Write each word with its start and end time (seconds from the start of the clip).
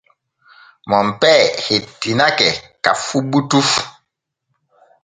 Monpee 0.89 1.43
hettinake 1.65 2.49
ka 2.83 2.91
fu 3.05 3.17
butu. 3.29 3.61